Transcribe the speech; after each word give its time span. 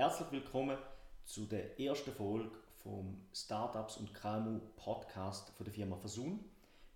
herzlich 0.00 0.32
willkommen 0.32 0.78
zu 1.26 1.44
der 1.44 1.78
ersten 1.78 2.10
Folge 2.12 2.50
vom 2.82 3.20
Startups 3.34 3.98
und 3.98 4.14
KMU 4.14 4.58
Podcast 4.74 5.50
von 5.50 5.64
der 5.64 5.74
Firma 5.74 5.94
Versun. 5.94 6.42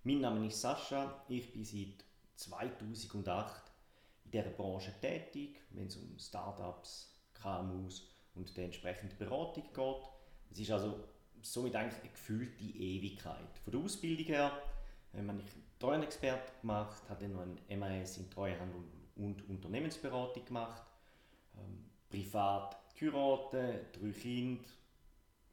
Mein 0.01 0.21
Name 0.21 0.47
ist 0.47 0.59
Sascha, 0.59 1.23
ich 1.29 1.53
bin 1.53 1.63
seit 1.63 2.03
2008 2.33 3.61
in 4.23 4.31
dieser 4.31 4.49
Branche 4.49 4.91
tätig, 5.01 5.61
wenn 5.69 5.85
es 5.85 5.97
um 5.97 6.17
Startups, 6.17 7.15
KMUs 7.35 8.09
und 8.33 8.57
die 8.57 8.63
entsprechende 8.63 9.15
Beratung 9.17 9.71
geht. 9.71 10.09
Es 10.49 10.57
ist 10.57 10.71
also 10.71 11.03
somit 11.43 11.75
eigentlich 11.75 12.01
eine 12.01 12.09
gefühlte 12.09 12.63
Ewigkeit. 12.63 13.59
Von 13.65 13.71
der 13.71 13.81
Ausbildung 13.81 14.25
her 14.25 14.51
ähm, 15.13 15.29
habe 15.29 15.41
ich 15.41 15.45
Treuhandexperte 15.77 16.53
gemacht, 16.59 17.03
habe 17.07 17.21
dann 17.21 17.33
noch 17.33 17.43
ein 17.69 17.79
MAS 17.79 18.17
in 18.17 18.31
Treuhand 18.31 18.73
und 19.15 19.47
Unternehmensberatung 19.47 20.43
gemacht, 20.43 20.81
ähm, 21.55 21.85
privat 22.15 22.77
geheiratet, 22.97 23.97
drei 23.99 24.11
Kinder, 24.11 24.63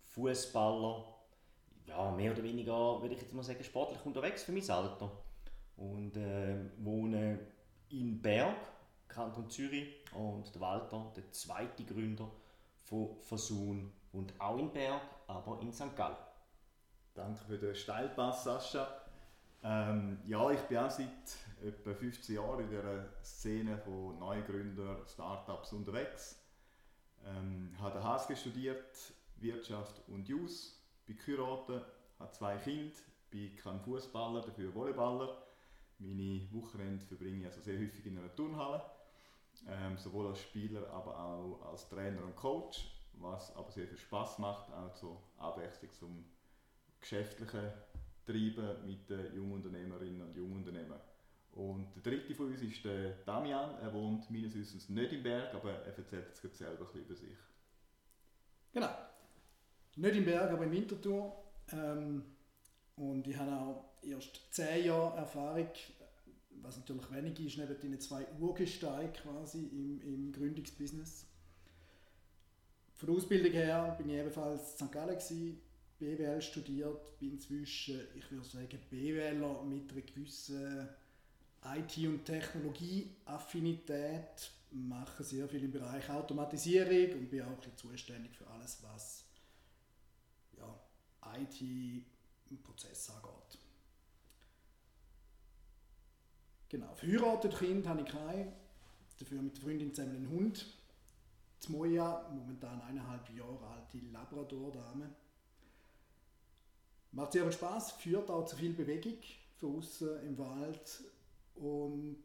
Fußballer, 0.05 1.05
ja, 1.87 2.11
mehr 2.13 2.33
oder 2.33 2.43
weniger, 2.43 3.01
würde 3.01 3.15
ich 3.15 3.23
jetzt 3.23 3.33
mal 3.33 3.43
sagen, 3.43 3.65
sportlich 3.65 4.05
unterwegs 4.05 4.45
für 4.45 4.53
mein 4.53 4.71
Alter. 4.71 5.11
Und 5.77 6.17
äh, 6.17 6.57
wohne 6.79 7.41
in 7.89 8.21
Berg, 8.21 8.57
Kanton 9.09 9.51
Zürich. 9.51 10.05
Und 10.15 10.55
der 10.55 10.61
Walter, 10.61 11.13
der 11.17 11.31
zweite 11.33 11.85
Gründer 11.85 12.31
von 12.77 13.17
Versun, 13.21 13.93
wohnt 14.13 14.39
auch 14.39 14.59
in 14.59 14.73
Berg, 14.73 15.03
aber 15.27 15.61
in 15.61 15.73
St. 15.73 15.97
Gallen. 15.97 16.17
Danke 17.15 17.43
für 17.45 17.59
den 17.59 17.75
Steilpass, 17.75 18.45
Sascha. 18.45 18.87
Ähm, 19.65 20.19
ja, 20.27 20.51
ich 20.51 20.61
bin 20.61 20.79
auch 20.79 20.91
seit 20.91 21.09
etwa 21.63 21.95
15 21.95 22.37
Jahren 22.37 22.61
in 22.61 22.71
der 22.71 23.09
Szene 23.23 23.79
von 23.79 24.19
Neugründern, 24.19 24.99
Startups 25.07 25.73
unterwegs. 25.73 26.42
Ähm, 27.25 27.71
habe 27.79 27.99
den 27.99 28.05
HSG 28.05 28.37
studiert, 28.37 29.13
Wirtschaft 29.37 30.03
und 30.09 30.29
Jus, 30.29 30.81
bin 31.07 31.17
geheiratet, 31.17 31.85
habe 32.19 32.33
zwei 32.33 32.57
Kinder, 32.57 32.95
bin 33.31 33.57
kein 33.57 33.81
Fußballer, 33.81 34.43
dafür 34.43 34.75
Volleyballer. 34.75 35.43
Meine 35.99 36.47
Wochenende 36.53 37.05
verbringe 37.05 37.41
ich 37.41 37.47
also 37.47 37.61
sehr 37.61 37.79
häufig 37.79 38.05
in 38.07 38.19
einer 38.19 38.35
Turnhalle, 38.35 38.83
ähm, 39.69 39.97
sowohl 39.97 40.29
als 40.29 40.41
Spieler, 40.41 40.89
aber 40.91 41.19
auch 41.19 41.71
als 41.71 41.89
Trainer 41.89 42.25
und 42.25 42.35
Coach, 42.35 42.91
was 43.15 43.55
aber 43.55 43.71
sehr 43.71 43.87
viel 43.87 43.99
Spaß 43.99 44.39
macht, 44.39 44.73
auch 44.73 44.93
zur 44.95 45.23
Abwechslung 45.39 45.93
zum 45.93 46.25
geschäftlichen 47.01 47.73
Treiben 48.27 48.87
mit 48.87 49.09
den 49.09 49.35
Jungunternehmerinnen 49.35 50.23
und 50.23 50.37
Jungunternehmern. 50.37 51.01
Und 51.53 51.95
der 51.95 52.03
dritte 52.03 52.35
von 52.35 52.47
uns 52.47 52.63
ist 52.63 52.85
der 52.85 53.13
Damian. 53.25 53.79
Er 53.81 53.93
wohnt 53.93 54.31
meines 54.31 54.55
Wissens 54.55 54.89
nicht 54.89 55.13
im 55.13 55.23
Berg, 55.23 55.55
aber 55.55 55.71
er 55.71 55.97
erzählt 55.99 56.27
jetzt 56.43 56.59
selber 56.59 56.89
ein 56.95 57.01
über 57.01 57.15
sich. 57.15 57.37
Genau. 58.73 58.89
Nicht 59.97 60.17
im 60.17 60.25
Berg, 60.25 60.51
aber 60.51 60.65
im 60.65 60.73
Winterthur. 60.73 61.45
Ähm, 61.73 62.23
und 62.97 63.27
ich 63.27 63.37
habe 63.37 63.53
auch 63.53 63.85
erst 64.03 64.53
zehn 64.53 64.87
Jahre 64.87 65.19
Erfahrung, 65.19 65.69
was 66.63 66.79
natürlich 66.79 67.11
wenig 67.11 67.41
ist, 67.41 67.59
neben 67.59 67.79
den 67.79 68.01
zwei 68.01 68.27
Urgesteinen 68.41 69.13
quasi 69.13 69.67
im, 69.67 70.01
im 70.01 70.33
Gründungsbusiness. 70.33 71.27
Von 72.95 73.09
der 73.09 73.17
Ausbildung 73.17 73.53
her 73.53 73.95
bin 73.99 74.09
ich 74.09 74.17
ebenfalls 74.17 74.81
in 74.81 74.87
St. 74.87 74.93
Gallen, 74.93 75.19
gewesen, 75.19 75.61
BWL 75.99 76.41
studiert, 76.41 77.19
bin 77.19 77.33
inzwischen, 77.33 78.01
ich 78.15 78.31
würde 78.31 78.47
sagen, 78.47 78.79
BWLer 78.91 79.63
mit 79.65 79.91
einer 79.93 80.01
gewissen 80.03 80.89
IT- 81.65 82.07
und 82.07 82.25
Technologieaffinität, 82.25 84.51
mache 84.73 85.23
sehr 85.23 85.49
viel 85.49 85.63
im 85.65 85.71
Bereich 85.71 86.11
Automatisierung 86.11 87.21
und 87.21 87.31
bin 87.31 87.43
auch 87.43 87.63
ein 87.63 87.77
zuständig 87.77 88.35
für 88.35 88.49
alles, 88.49 88.83
was 88.83 89.27
ja, 90.57 90.67
IT 91.39 91.61
im 91.61 92.05
Prozess 92.63 93.11
angeht. 93.11 93.59
Genau, 96.69 96.93
verheiratet 96.95 97.57
Kind 97.59 97.87
habe 97.87 98.01
ich 98.01 98.09
keinen, 98.09 98.53
dafür 99.19 99.43
mit 99.43 99.57
der 99.57 99.63
Freundin 99.63 99.95
zusammen 99.95 100.17
einen 100.17 100.31
Hund. 100.31 100.67
Die 101.63 101.71
Moja, 101.71 102.29
momentan 102.33 102.81
eineinhalb 102.81 103.29
Jahre 103.31 103.69
alte 103.69 103.99
Labrador-Dame. 104.11 105.15
Macht 107.13 107.33
sehr 107.33 107.43
viel 107.43 107.53
Spaß, 107.53 107.93
führt 107.93 108.31
auch 108.31 108.47
zu 108.47 108.57
viel 108.57 108.73
Bewegung 108.73 109.19
für 109.59 109.67
außen 109.67 110.27
im 110.27 110.39
Wald 110.39 111.05
und 111.55 112.23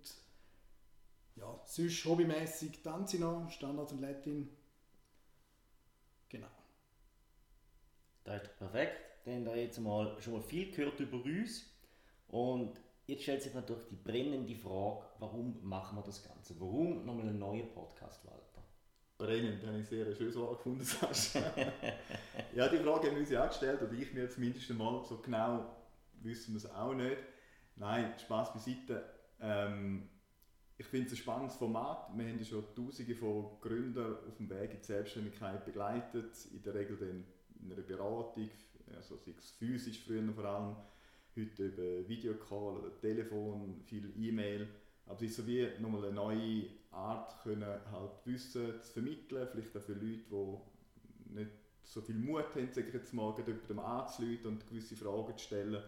ja, 1.35 1.61
sonst 1.65 2.05
hobbymäßig 2.05 2.81
tanze 2.81 3.17
ich 3.17 3.21
noch, 3.21 3.49
Standard 3.49 3.91
und 3.91 4.01
Latin. 4.01 4.49
Genau. 6.29 6.47
Das 8.23 8.43
ist 8.43 8.57
perfekt. 8.57 8.97
Dann 9.25 9.35
haben 9.35 9.45
wir 9.45 9.55
jetzt 9.57 9.79
mal, 9.79 10.19
schon 10.21 10.33
mal 10.33 10.41
viel 10.41 10.71
gehört 10.71 10.99
über 10.99 11.23
uns. 11.23 11.65
Und 12.27 12.79
jetzt 13.05 13.23
stellt 13.23 13.41
sich 13.41 13.53
natürlich 13.53 13.87
die 13.89 13.95
brennende 13.95 14.55
Frage, 14.55 15.03
warum 15.19 15.59
machen 15.63 15.97
wir 15.97 16.03
das 16.03 16.23
Ganze? 16.23 16.59
Warum 16.59 17.05
nochmal 17.05 17.27
einen 17.27 17.39
neuen 17.39 17.71
Podcast, 17.71 18.25
Walter? 18.25 18.63
Brennend, 19.17 19.65
habe 19.65 19.79
ich 19.79 19.87
sehr 19.87 20.05
ein 20.05 20.15
schönes 20.15 20.35
Wort 20.35 20.57
gefunden, 20.57 20.83
Sascha. 20.83 21.39
ja, 22.55 22.67
die 22.67 22.77
Frage 22.77 23.07
haben 23.07 23.15
wir 23.15 23.21
uns 23.21 23.29
ja 23.29 23.45
auch 23.45 23.49
gestellt, 23.49 23.81
oder 23.81 23.93
ich 23.93 24.13
mir 24.13 24.29
zumindest 24.29 24.69
einmal 24.69 25.03
so 25.03 25.17
genau 25.17 25.65
wissen 26.21 26.53
wir 26.53 26.57
es 26.57 26.69
auch 26.69 26.93
nicht. 26.93 27.17
Nein, 27.75 28.13
Spaß 28.19 28.53
beiseite. 28.53 29.16
Ähm, 29.41 30.09
ich 30.77 30.85
finde 30.85 31.07
es 31.07 31.13
ein 31.13 31.17
spannendes 31.17 31.55
Format. 31.55 32.09
Wir 32.15 32.27
haben 32.27 32.37
ja 32.37 32.45
schon 32.45 32.63
Tausende 32.75 33.15
von 33.15 33.59
Gründern 33.61 34.17
auf 34.27 34.37
dem 34.37 34.49
Weg 34.49 34.71
in 34.71 34.77
die 34.77 34.85
Selbstständigkeit 34.85 35.65
begleitet. 35.65 36.33
In 36.53 36.61
der 36.61 36.75
Regel 36.75 36.97
dann 36.97 37.23
in 37.63 37.71
einer 37.71 37.81
Beratung, 37.81 38.49
also 38.95 39.17
sei 39.17 39.33
es 39.37 39.51
physisch 39.51 40.03
früher 40.05 40.31
vor 40.33 40.45
allem, 40.45 40.75
heute 41.35 41.65
über 41.65 42.07
Videocall 42.07 42.77
oder 42.77 42.99
Telefon, 42.99 43.81
viel 43.85 44.13
E-Mail. 44.17 44.67
Aber 45.07 45.15
es 45.15 45.23
ist 45.23 45.37
so 45.37 45.47
wie 45.47 45.67
nochmal 45.79 46.05
eine 46.05 46.13
neue 46.13 46.65
Art, 46.91 47.41
können 47.41 47.65
halt 47.65 48.11
Wissen 48.25 48.81
zu 48.81 48.91
vermitteln, 48.91 49.47
vielleicht 49.51 49.75
auch 49.75 49.81
für 49.81 49.93
Leute, 49.93 50.23
die 50.29 51.33
nicht 51.33 51.51
so 51.83 52.01
viel 52.01 52.15
Mut 52.15 52.53
haben, 52.55 52.69
sage 52.71 52.87
ich 52.87 52.93
jetzt 52.93 53.13
mal, 53.13 53.33
über 53.39 53.51
dem 53.51 53.79
anzuleiten 53.79 54.47
und 54.47 54.67
gewisse 54.67 54.95
Fragen 54.95 55.37
zu 55.37 55.43
stellen 55.43 55.81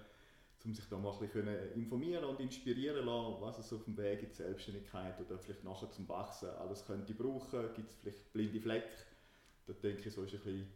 um 0.66 0.74
sich 0.74 0.86
da 0.90 0.98
mal 0.98 1.14
ein 1.14 1.20
bisschen 1.20 1.48
informieren 1.76 2.24
und 2.26 2.40
inspirieren 2.40 3.06
lassen, 3.06 3.42
was 3.42 3.60
es 3.60 3.72
auf 3.72 3.84
dem 3.86 3.98
Weg 3.98 4.24
in 4.24 4.30
die 4.30 4.36
Selbstständigkeit 4.36 5.20
oder 5.22 5.40
vielleicht 5.40 5.64
nachher 5.64 5.90
zum 5.92 6.08
Wachsen 6.10 6.50
alles 6.50 6.86
könnte 6.86 7.14
brauchen. 7.14 7.74
Gibt 7.76 7.90
es 7.90 7.96
vielleicht 7.96 8.34
blinde 8.34 8.60
Flecken? 8.60 8.90
Da 9.68 9.74
denke 9.74 10.08
ich, 10.08 10.14
so 10.14 10.24
ist 10.24 10.34
ein 10.34 10.40
bisschen 10.40 10.68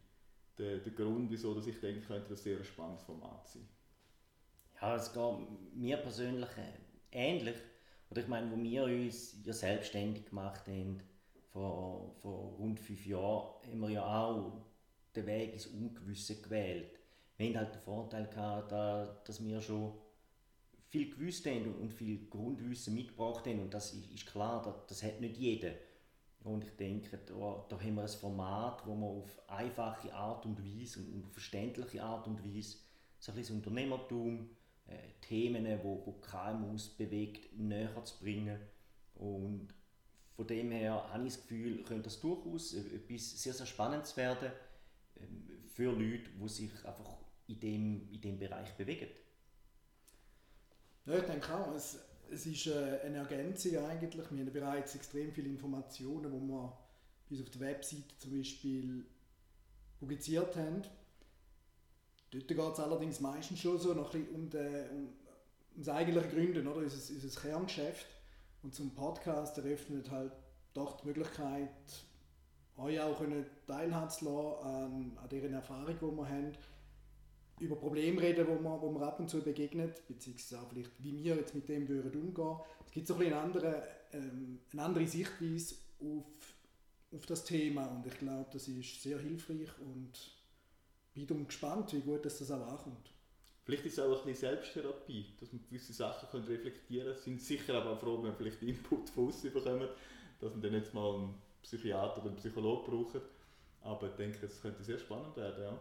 der, 0.58 0.78
der 0.78 0.92
Grund, 0.92 1.30
wieso 1.30 1.54
dass 1.54 1.66
ich 1.66 1.78
denke, 1.80 2.06
könnte 2.06 2.30
das 2.30 2.42
sehr 2.42 2.58
ein 2.58 2.64
spannendes 2.64 3.04
Format 3.04 3.46
sein. 3.48 3.68
Ja, 4.80 4.96
es 4.96 5.12
geht 5.12 5.74
mir 5.74 5.96
persönlich 5.98 6.48
äh, 6.56 6.78
ähnlich. 7.12 7.56
Oder 8.10 8.22
ich 8.22 8.28
meine, 8.28 8.50
wo 8.50 8.62
wir 8.62 8.84
uns 8.84 9.36
ja 9.44 9.52
selbstständig 9.52 10.26
gemacht 10.26 10.66
haben, 10.68 11.00
vor, 11.52 12.14
vor 12.22 12.56
rund 12.58 12.80
fünf 12.80 13.04
Jahren, 13.06 13.54
haben 13.70 13.80
wir 13.80 13.90
ja 13.90 14.24
auch 14.24 14.64
den 15.14 15.26
Weg 15.26 15.52
ins 15.52 15.66
Ungewisse 15.66 16.40
gewählt 16.40 17.03
wir 17.36 17.48
haben 17.48 17.56
halt 17.56 17.74
den 17.74 17.82
Vorteil 17.82 18.26
gehabt, 18.28 18.72
dass 19.28 19.44
wir 19.44 19.60
schon 19.60 19.92
viel 20.88 21.10
gewusst 21.10 21.44
haben 21.46 21.74
und 21.74 21.92
viel 21.92 22.28
Grundwissen 22.30 22.94
mitgebracht 22.94 23.46
haben. 23.46 23.60
Und 23.60 23.74
das 23.74 23.94
ist 23.94 24.26
klar, 24.26 24.84
das, 24.86 25.02
hat 25.02 25.20
nicht 25.20 25.36
jeder. 25.36 25.72
Und 26.44 26.62
ich 26.62 26.70
denke, 26.76 27.18
da, 27.26 27.64
da 27.68 27.80
haben 27.80 27.94
wir 27.96 28.02
ein 28.02 28.08
Format, 28.08 28.86
wo 28.86 28.94
man 28.94 29.10
auf 29.10 29.42
einfache 29.48 30.14
Art 30.14 30.46
und 30.46 30.62
Weise 30.62 31.00
und 31.00 31.24
auf 31.24 31.32
verständliche 31.32 32.02
Art 32.02 32.28
und 32.28 32.44
Weise 32.44 32.76
so 33.18 33.32
ein 33.32 33.36
bisschen 33.38 33.56
das 33.56 33.66
Unternehmertum, 33.66 34.50
äh, 34.86 34.98
Themen, 35.20 35.66
wo, 35.82 36.00
wo 36.04 36.12
KMUs 36.12 36.90
bewegt, 36.90 37.58
näher 37.58 38.04
zu 38.04 38.18
bringen. 38.20 38.60
Und 39.16 39.74
von 40.36 40.46
dem 40.46 40.70
her 40.70 41.08
habe 41.12 41.26
ich 41.26 41.34
das 41.34 41.42
Gefühl, 41.42 41.82
könnte 41.82 42.04
das 42.04 42.20
durchaus 42.20 42.74
etwas 42.74 43.42
sehr, 43.42 43.54
sehr 43.54 43.66
Spannendes 43.66 44.16
werden 44.16 44.52
ähm, 45.16 45.48
für 45.66 45.90
Leute, 45.90 46.30
die 46.40 46.48
sich 46.48 46.70
einfach 46.84 47.23
in 47.46 47.60
dem, 47.60 48.12
in 48.12 48.20
dem 48.20 48.38
Bereich 48.38 48.74
bewegen. 48.76 49.08
Ja, 51.06 51.18
ich 51.18 51.24
denke 51.24 51.54
auch, 51.54 51.74
es, 51.74 51.98
es 52.30 52.46
ist 52.46 52.66
äh, 52.66 53.00
eine 53.04 53.18
Ergänzung 53.18 53.76
eigentlich. 53.78 54.30
Wir 54.30 54.44
haben 54.44 54.52
bereits 54.52 54.94
extrem 54.94 55.32
viele 55.32 55.48
Informationen, 55.48 56.32
die 56.32 56.48
wir 56.48 56.78
bis 57.28 57.42
auf 57.42 57.50
der 57.50 57.60
Webseite 57.60 58.18
zum 58.18 58.36
Beispiel 58.36 59.04
publiziert 59.98 60.56
haben. 60.56 60.82
Dort 62.30 62.48
geht 62.48 62.58
es 62.58 62.80
allerdings 62.80 63.20
meistens 63.20 63.60
schon 63.60 63.78
so 63.78 63.92
noch 63.94 64.12
ein 64.14 64.28
um, 64.30 64.50
den, 64.50 64.90
um, 64.90 65.06
um 65.76 65.82
das 65.82 65.88
eigentliche 65.88 66.28
Gründen, 66.28 66.66
oder? 66.66 66.78
Unser, 66.78 67.14
unser 67.14 67.40
Kerngeschäft. 67.40 68.06
Und 68.62 68.74
zum 68.74 68.94
Podcast 68.94 69.58
eröffnet 69.58 70.10
halt 70.10 70.32
doch 70.72 71.00
die 71.00 71.08
Möglichkeit, 71.08 71.68
euch 72.76 72.98
auch 72.98 73.22
teilhaben 73.66 74.10
zu 74.10 74.24
lassen 74.24 74.66
an, 74.66 75.18
an 75.22 75.28
deren 75.28 75.52
Erfahrung, 75.52 75.94
die 75.94 76.16
wir 76.16 76.28
haben 76.28 76.52
über 77.60 77.76
Probleme 77.76 78.20
reden, 78.20 78.46
wo 78.48 78.54
man, 78.54 78.80
wo 78.80 78.90
man 78.90 79.02
ab 79.02 79.20
und 79.20 79.28
zu 79.28 79.40
begegnet, 79.40 80.06
beziehungsweise 80.08 80.60
auch 80.60 80.68
vielleicht, 80.68 80.90
wie 80.98 81.16
wir 81.22 81.36
jetzt 81.36 81.54
mit 81.54 81.68
dem 81.68 81.88
würden 81.88 82.20
umgehen. 82.20 82.58
Es 82.84 82.92
gibt 82.92 83.06
so 83.06 83.14
ein 83.14 83.22
eine 83.22 83.36
andere, 83.36 83.82
ähm, 84.12 84.60
eine 84.72 84.82
andere 84.82 85.06
Sichtweise 85.06 85.76
auf, 86.00 86.24
auf 87.12 87.26
das 87.26 87.44
Thema 87.44 87.86
und 87.86 88.06
ich 88.06 88.18
glaube, 88.18 88.46
das 88.52 88.68
ist 88.68 89.02
sehr 89.02 89.18
hilfreich 89.18 89.70
und 89.80 90.12
bin 91.14 91.46
gespannt, 91.46 91.92
wie 91.92 92.00
gut 92.00 92.24
dass 92.24 92.38
das 92.38 92.50
auch 92.50 92.66
ankommt. 92.66 93.10
Vielleicht 93.64 93.86
ist 93.86 93.94
es 93.94 94.04
auch 94.04 94.18
ein 94.18 94.26
bisschen 94.26 94.50
Selbsttherapie, 94.50 95.26
dass 95.40 95.52
man 95.52 95.62
gewisse 95.62 95.92
Sachen 95.94 96.28
können 96.28 96.44
reflektieren 96.44 97.14
kann. 97.14 97.22
sind 97.22 97.40
sicher 97.40 97.74
aber 97.74 97.92
auch 97.92 98.00
froh, 98.00 98.16
wenn 98.16 98.30
man 98.30 98.36
vielleicht 98.36 98.62
Input 98.62 99.08
von 99.10 99.28
außen 99.28 99.52
bekommt, 99.52 99.88
dass 100.40 100.52
man 100.52 100.60
dann 100.60 100.74
jetzt 100.74 100.92
mal 100.92 101.14
einen 101.14 101.34
Psychiater 101.62 102.18
oder 102.18 102.26
einen 102.26 102.36
Psychologen 102.36 102.90
braucht. 102.90 103.22
Aber 103.80 104.08
ich 104.08 104.14
denke, 104.14 104.44
es 104.44 104.60
könnte 104.60 104.82
sehr 104.82 104.98
spannend 104.98 105.34
werden, 105.36 105.64
ja. 105.64 105.80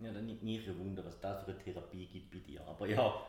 Ja, 0.00 0.12
dann 0.12 0.26
nimmt 0.26 0.42
mich 0.42 0.68
ein 0.68 0.78
Wunder, 0.78 1.04
was 1.04 1.14
es 1.14 1.20
da 1.20 1.36
für 1.36 1.50
eine 1.50 1.58
Therapie 1.58 2.06
gibt 2.06 2.30
bei 2.30 2.38
dir. 2.38 2.64
Aber 2.66 2.86
ja, 2.86 3.26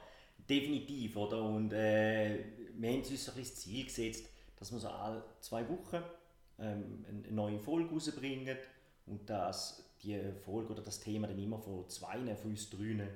definitiv, 0.48 1.16
oder? 1.16 1.44
Und 1.44 1.74
äh, 1.74 2.44
wir 2.75 2.89
haben 2.89 3.00
uns 3.00 3.25
das 3.25 3.56
Ziel 3.56 3.86
gesetzt, 3.86 4.30
dass 4.56 4.71
wir 4.71 4.80
so 4.80 4.89
alle 4.89 5.24
zwei 5.39 5.68
Wochen 5.68 6.04
ähm, 6.60 7.06
eine 7.07 7.31
neue 7.31 7.60
Folge 7.60 7.89
rausbringen 7.94 8.57
und 9.06 9.30
dass 9.30 9.89
die 10.04 10.19
Folge 10.45 10.74
oder 10.74 10.81
das 10.81 11.00
Thema 11.00 11.27
dann 11.27 11.39
immer 11.39 11.60
von 11.60 11.89
zwei 11.89 12.36
von 12.36 12.51
uns 12.51 12.69
drinnen 12.69 13.10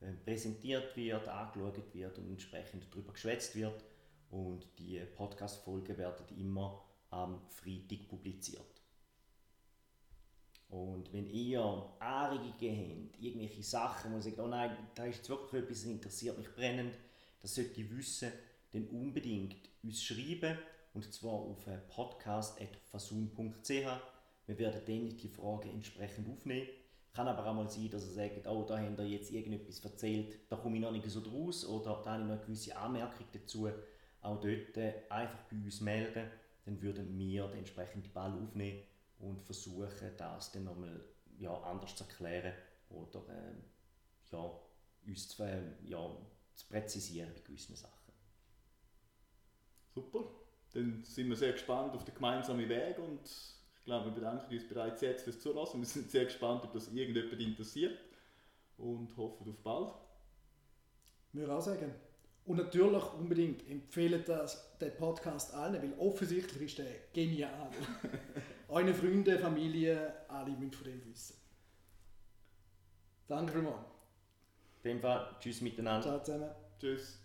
äh, 0.00 0.12
präsentiert 0.24 0.96
wird, 0.96 1.28
angeschaut 1.28 1.94
wird 1.94 2.18
und 2.18 2.30
entsprechend 2.30 2.86
darüber 2.90 3.12
geschwätzt 3.12 3.56
wird. 3.56 3.84
Und 4.30 4.66
die 4.78 5.00
Podcast-Folgen 5.16 5.98
werden 5.98 6.24
immer 6.38 6.84
am 7.10 7.42
Freitag 7.48 8.08
publiziert. 8.08 8.79
Und 10.70 11.12
wenn 11.12 11.26
ihr 11.26 11.60
Anregungen 11.98 13.10
habt, 13.12 13.20
irgendwelche 13.20 13.62
Sachen, 13.62 14.12
wo 14.12 14.16
ihr 14.16 14.22
sagt, 14.22 14.38
oh 14.38 14.46
nein, 14.46 14.76
da 14.94 15.04
ist 15.04 15.16
jetzt 15.16 15.28
wirklich 15.28 15.64
etwas, 15.64 15.82
das 15.82 15.90
interessiert 15.90 16.38
mich 16.38 16.54
brennend, 16.54 16.94
das 17.42 17.56
sollte 17.56 17.80
ich 17.80 17.96
wissen, 17.96 18.30
dann 18.72 18.86
unbedingt 18.86 19.56
uns 19.82 20.02
schreiben 20.02 20.56
und 20.94 21.12
zwar 21.12 21.32
auf 21.32 21.66
podcast.fasun.ch. 21.88 23.68
Wir 24.46 24.58
werden 24.58 24.80
dann 24.86 25.16
die 25.16 25.28
Fragen 25.28 25.70
entsprechend 25.70 26.28
aufnehmen. 26.28 26.68
Kann 27.12 27.26
aber 27.26 27.44
auch 27.46 27.54
mal 27.54 27.68
sein, 27.68 27.90
dass 27.90 28.06
ihr 28.06 28.12
sagt, 28.12 28.46
oh, 28.46 28.64
da 28.68 28.78
habt 28.78 28.98
ihr 29.00 29.08
jetzt 29.08 29.32
irgendetwas 29.32 29.84
erzählt, 29.84 30.38
da 30.48 30.54
komme 30.54 30.76
ich 30.76 30.82
noch 30.82 30.92
nicht 30.92 31.10
so 31.10 31.20
draus 31.20 31.66
oder 31.66 32.00
da 32.04 32.12
habe 32.12 32.22
ich 32.22 32.28
noch 32.28 32.36
eine 32.36 32.44
gewisse 32.44 32.76
Anmerkung 32.76 33.26
dazu. 33.32 33.68
Auch 34.22 34.40
dort 34.40 34.78
einfach 35.10 35.42
bei 35.50 35.56
uns 35.56 35.80
melden, 35.80 36.30
dann 36.64 36.80
würden 36.80 37.18
wir 37.18 37.48
den 37.48 37.58
entsprechenden 37.58 38.12
Ball 38.12 38.32
aufnehmen 38.32 38.82
und 39.20 39.42
versuchen, 39.42 40.10
das 40.16 40.52
dann 40.52 40.64
nochmal 40.64 41.00
ja, 41.38 41.54
anders 41.62 41.94
zu 41.94 42.04
erklären 42.04 42.54
oder 42.90 43.20
äh, 43.28 44.32
ja, 44.32 44.50
uns 45.06 45.28
zu, 45.28 45.42
äh, 45.42 45.62
ja, 45.84 46.16
zu 46.54 46.66
präzisieren 46.66 47.30
bei 47.34 47.40
gewissen 47.40 47.76
Sachen. 47.76 48.12
Super. 49.94 50.24
Dann 50.72 51.02
sind 51.04 51.28
wir 51.28 51.36
sehr 51.36 51.52
gespannt 51.52 51.94
auf 51.94 52.04
den 52.04 52.14
gemeinsamen 52.14 52.68
Weg 52.68 52.98
und 52.98 53.24
ich 53.24 53.84
glaube, 53.84 54.06
wir 54.06 54.12
bedanken 54.12 54.54
uns 54.54 54.68
bereits 54.68 55.00
jetzt 55.00 55.24
fürs 55.24 55.40
Zulassen. 55.40 55.80
Wir 55.80 55.86
sind 55.86 56.10
sehr 56.10 56.24
gespannt, 56.24 56.62
ob 56.64 56.72
das 56.72 56.92
irgendjemand 56.92 57.40
interessiert 57.40 57.98
und 58.78 59.16
hoffen 59.16 59.48
auf 59.48 59.62
bald. 59.62 59.92
Wir 61.32 61.48
auch 61.48 61.60
sagen. 61.60 61.92
Und 62.46 62.56
natürlich 62.56 63.12
unbedingt 63.14 63.68
empfehlen 63.68 64.22
das 64.26 64.76
den 64.78 64.94
Podcast 64.96 65.54
allen, 65.54 65.82
weil 65.82 65.98
offensichtlich 65.98 66.62
ist 66.62 66.78
der 66.78 66.86
genial. 67.12 67.70
Eure 68.70 68.94
Freunde, 68.94 69.36
Familie, 69.36 70.14
alle 70.28 70.52
müssen 70.52 70.72
von 70.72 70.84
dem 70.84 71.04
wissen. 71.04 71.36
Danke 73.26 73.52
vielmals. 73.52 73.76
In 74.84 74.90
dem 74.90 75.00
Fall, 75.00 75.36
tschüss 75.40 75.60
miteinander. 75.60 76.02
Ciao 76.02 76.22
zusammen. 76.22 76.50
Tschüss. 76.78 77.18